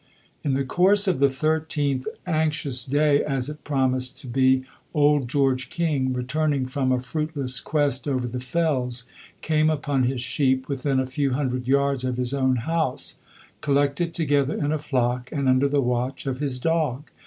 In 0.43 0.55
the 0.55 0.63
course 0.65 1.07
of 1.07 1.19
the 1.19 1.27
13th, 1.27 2.07
anxious 2.25 2.85
day 2.85 3.23
as 3.23 3.49
it 3.51 3.63
promised 3.63 4.17
to 4.21 4.27
be, 4.27 4.63
old 4.95 5.27
George 5.29 5.69
King, 5.69 6.11
returning 6.11 6.65
from 6.65 6.91
a 6.91 6.99
fruitless 6.99 7.59
quest 7.59 8.07
over 8.07 8.25
the 8.25 8.39
fells, 8.39 9.05
came 9.43 9.69
upon 9.69 10.05
his 10.05 10.19
sheep 10.19 10.67
within 10.67 10.99
a 10.99 11.05
few 11.05 11.33
hundred 11.33 11.67
yards 11.67 12.03
of 12.03 12.17
his 12.17 12.33
own 12.33 12.55
house, 12.65 13.17
collected 13.61 14.15
together 14.15 14.55
in 14.55 14.71
a 14.71 14.79
flock 14.79 15.31
and 15.31 15.47
under 15.47 15.67
the 15.69 15.81
watch 15.81 16.25
of 16.25 16.39
his 16.39 16.57
dog. 16.57 17.11